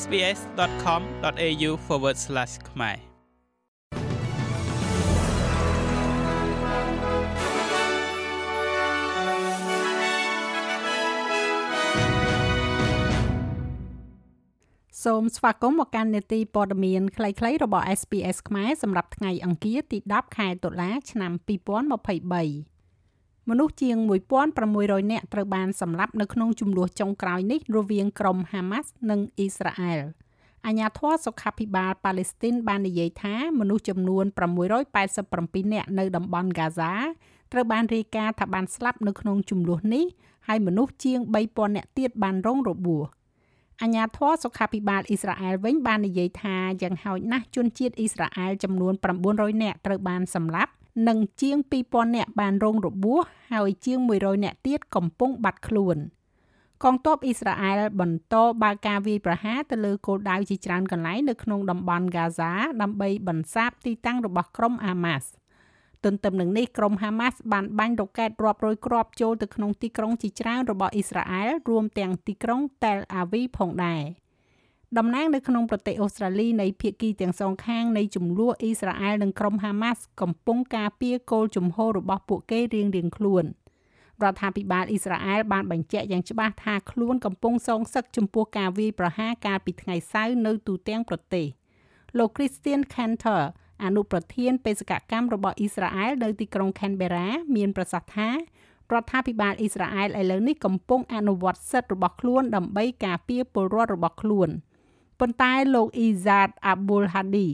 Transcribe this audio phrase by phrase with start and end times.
[0.00, 1.70] sbs.com.au/
[2.70, 3.12] ខ្មែរ
[15.04, 22.71] សូមស្វាគមន៍មកកាន់នេតិព័ត៌មានខ្លីៗរបស់ SPS ខ្មែរសម្រាប់ថ្ងៃអង្គារទី10ខែតុលា ឆ្នាំ2023
[23.50, 23.96] មនុស្សជាង
[24.54, 30.00] 1600នាក់ត្រូវបានសម្លាប់នៅក្នុងជំនួសចុងក្រោយនេះរវាងក្រុមហាម៉ាស់និងអ៊ីស្រាអែល
[30.66, 34.24] អាញាធរសុខាភិបាលប៉ាឡេស្ទីនបាននិយាយថាមនុស្សចំនួន
[34.98, 36.92] 687នាក់នៅតំបន់ហ្គាហ្សា
[37.52, 40.04] ត្រូវបានរាយការណ៍ថាបានស្លាប់នៅក្នុងជំនួសនេះ
[40.48, 43.06] ហើយមនុស្សជាង3000នាក់ទៀតបានរងរបួស។
[43.82, 48.94] អាញាធរសុខាភិបាលអ៊ីស្រាអែលវិញបាននិយាយថាយ៉ាងហោចណាស់ជនជាតិអ៊ីស្រាអែលចំនួន
[49.28, 50.72] 900នាក់ត្រូវបានសម្លាប់
[51.08, 51.56] និងជាង
[51.86, 53.20] 2000នាក់បានរងរបួស
[53.52, 55.98] ហើយជាង100នាក់ទៀតកំពុងបាត់ខ្លួន
[56.84, 65.28] កងទ័ពអ៊ីស្រាអែលបន្តបើកការវាយប្រហារទៅលើគោលដៅជាច្រើនកន្លែងនៅក្នុងតំបន់ហ្គាហ្សា ដើម្បីបន្សាបទីតាំងរបស់ក្រុមអាម៉ាស់
[66.04, 74.02] ទន្ទឹមនឹងនេះក្រុមហាម៉ាស់បានបាញ់រ៉ុកែតរាប់រយគ្រាប់ចូលទៅក្នុងទីក្រុងជាច្រើនរបស់អ៊ីស្រាអែលរួមទាំងទីក្រុងតែលអាវីផងដែរ
[74.98, 83.44] តំណាងនៅក្នុងប្រទេសអូស្ត្រាលីនៃភាគីទាំងសងខាងនៃចំនួនអ៊ីស្រាអែលនិងក្រុមហាម៉ាស់កំពុងការពារគោលជំហររបស់ពួកគេរៀងៗខ្លួន
[84.22, 91.46] រដ្ឋាភិបាលអ៊ីស្រាអែលបានបញ្ជាក់យ៉ាងច្បាស់ថាខ្លួនកំពុងសងសឹកចំពោះការវាយប្រហារកាលពីថ្ងៃសៅរ៍នៅទូទាំងប្រទេស
[92.18, 93.42] លោក Christian Cantor
[93.84, 98.34] អនុប្រធានបេសកកម្មរបស់អ៊ីស្រាអែលនៅទីក្រុង Canberra មានប្រសាសន៍ថារ
[99.02, 104.50] ដ្ឋាភិបាលអ៊ីស្រាអែលឥឡូវនេះកំពុងអនុវត្តសិទ្ធិរបស់ខ្លួនដើម្បីការពារពលរដ្ឋរបស់ខ្លួន
[105.24, 107.48] ប៉ុន្តែលោក Izzat Abul Hadi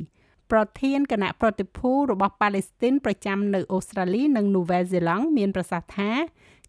[0.50, 6.12] ប្រធានគណៈប្រតិភូរបស់ប៉ាឡេស្ទីនប្រចាំនៅអូស្ត្រាលីនិងនូវែលសេឡង់មានប្រសាសន៍ថា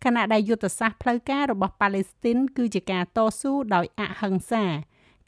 [0.03, 4.66] ខណៈដែលយុទ្ធសាស្ត្រផ្លូវការរបស់ប៉ាឡេស្ទីនគឺជាការតស៊ូដោយអហិង្សា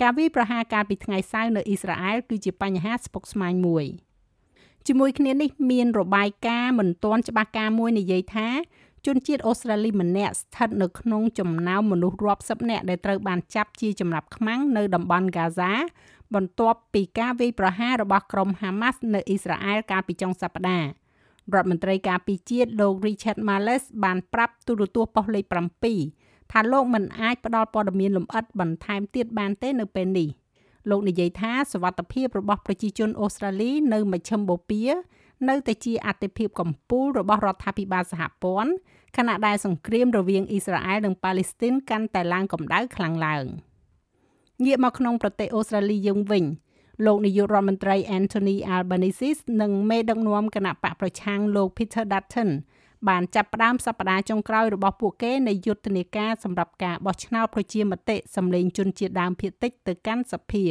[0.01, 3.87] ការវាយប្រហារកាលពីថ្ងៃសៅរ៍នៅអ៊ីស្រាអែលគឺជាបញ្ហាស្ពុគស្មាញមួយ។
[4.87, 8.47] ជាមួយគ្នានេះមានរបាយការណ៍មិនទាន់ច្បាស់ការមួយនិយាយថា
[9.05, 15.71] ជនជាតិអូស្ត្រាលីម្នាក់ស្ថិតនៅក្នុងចំណោមមនុស្សរាប់សិបនាក់ដែលត្រូវបានចាប់ជាចំណាប់ខ្មាំងនៅតំបន់ហ្គាហ្សា
[16.35, 20.87] បន្ទាប់ពីការវាយប្រហាររបស់ក្រុមហាម៉ាស់នៅអ៊ីស្រាអែលកាលពីចុងសប្តាហ៍
[21.53, 25.45] រដ្ឋមន្ត្រីការពារជាតិលោក Richard Marles បានប្រាប់ទូរទស្សន៍ប៉ុស្តិ៍លេខ
[25.97, 30.29] 7ថាលោកមិនអាចផ្ដល់ព័ត៌មានលម្អិតបន្ថែមទៀតបានទេនៅពេលនេះ
[30.89, 34.87] លោកនិយាយថាសវត្ថភាពរបស់ប្រជាជនអូស្ត្រាលីនៅមជ្ឈិមបូព៌ា
[35.49, 38.71] នៅតែជាអតិភិបកំពូលរបស់រដ្ឋាភិបាលសហព័ន្ធ
[39.17, 43.45] ខណៈដែលសង្គ្រាមរវាងអ៊ីស្រាអែលនិងប៉ាឡេស្ទីនកាន់តែឡើងកម្ដៅខ្លាំងឡើង
[44.65, 46.45] ងាកមកក្នុងប្រទេសអូស្ត្រាលីយើងវិញ
[47.05, 52.49] លោកនាយករដ្ឋមន្ត្រី Anthony Albanese និងមេដឹកនាំគណៈបកប្រឆាំងលោក Peter Dutton
[53.09, 60.65] បានចាប់ផ្ដើមសប្តាហ៍ចុងក្រោយរបស់ពួកគេនៃយុទ្ធនាការសម្រាប់ការបោះឆ្នោតប្រជាមតិសម្លេងជនជាតិដើមភាគតិចទៅកាន់សភា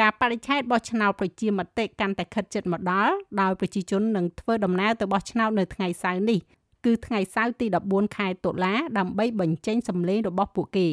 [0.00, 6.40] ការបរិច្ឆេទបោះឆ្នោតប្រជាមតិកាន់តែខិតជិតមកដល់ដោយប្រជាជននឹងធ្វើដំណើរទៅបោះឆ្នោតនៅថ្ងៃសៅរ៍នេះ
[6.84, 10.88] គឺថ្ងៃសៅរ៍ទី14ខែតុលាដើម្បីបញ្ចេញសម្លេងរបស់ពួកគេ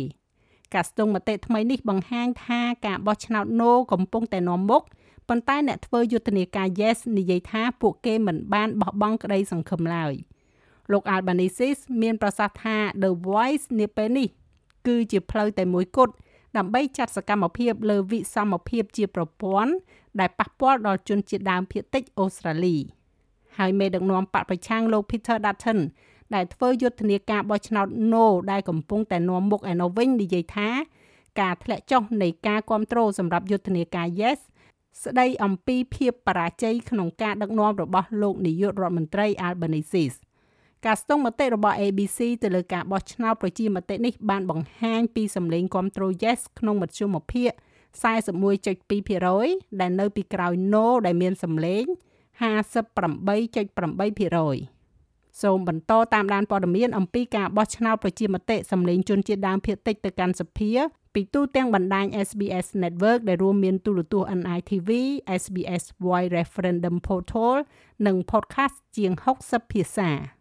[0.74, 4.84] ការស្ទង់មតិថ្មីនេះបង្ហាញថាការបោះឆ្នោត No កំពុងតែនាំមុខ
[5.30, 10.14] ប៉ុន្តែអ្នកធ្វើយុទ្ធនាការ Yes និយាយថាពួកគេមិនបានបោះបង់ក្តីសង្ឃឹមឡើយ។
[10.92, 11.70] លោក Albanese
[12.02, 14.28] មានប្រសាសន៍ថា The Voice នាពេលនេះ
[14.88, 16.14] គឺជាផ្លូវតែមួយគត់
[16.58, 19.72] ដើម្បីចាត់សកម្មភាពលើវិសមភាពជាប្រព័ន្ធ
[20.20, 22.78] ដែលប៉ះពាល់ដល់ជនជាតិដើមភាគតិចអូស្ត្រាលី
[23.58, 25.80] ហើយមេដឹកនាំបកប្រឆាំងលោក Peter Dutton
[26.36, 30.70] ដែលធ្វើយុទ្ធនាការបោះឆ្នោត No ដែលកំពុងតែនាំមុខឯនោះវិញនិយាយថា
[31.42, 34.40] ការធ្លាក់ចុះនៃការគ្រប់គ្រងសម្រាប់យុទ្ធនាការ Yes
[35.04, 40.04] ស្ដីអំពីភាពបរាជ័យក្នុងការដឹកនាំរបស់លោកនាយករដ្ឋមន្ត្រី Albanese
[40.86, 47.52] ការស្ទង់មតិរបស់ ABC ទៅលើការបោះឆ្នោតប្រជាមតិនេះបានបង្ហាញពីសម្លេងគ្រប់គ្រង Yes ក្នុងមធ្យមភាគ
[48.31, 51.84] 41.2%ដែលនៅពីក្រោយ No ដែលមានសម្លេង
[52.52, 60.72] 58.8%សូមបន្តតាមដានព័ត៌មានអំពីការបោះឆ្នោតប្រជាមតិសម្លេងជនជាតិដើមភាគតិចទៅកាន់សភា
[61.14, 64.90] ពីទូទាំងបណ្ដាញ SBS Network ដែលរួមមានទូរទស្សន៍ NITV,
[65.41, 67.56] SBS Voice Referendum Portal
[68.06, 69.11] និង podcast ជាង
[69.47, 70.11] 60ភាសា។